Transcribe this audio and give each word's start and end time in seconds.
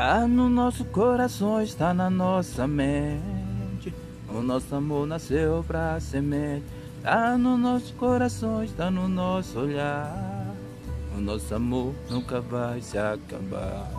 Ah, 0.00 0.28
no 0.28 0.48
nosso 0.48 0.84
coração, 0.84 1.60
está 1.60 1.92
na 1.92 2.08
nossa 2.08 2.68
mente. 2.68 3.92
O 4.28 4.40
nosso 4.40 4.72
amor 4.72 5.08
nasceu 5.08 5.64
pra 5.66 5.98
semente. 5.98 6.64
Tá 7.02 7.32
ah, 7.32 7.36
no 7.36 7.58
nosso 7.58 7.92
coração, 7.94 8.62
está 8.62 8.92
no 8.92 9.08
nosso 9.08 9.58
olhar. 9.58 10.54
O 11.16 11.20
nosso 11.20 11.52
amor 11.52 11.96
nunca 12.08 12.40
vai 12.40 12.80
se 12.80 12.96
acabar. 12.96 13.90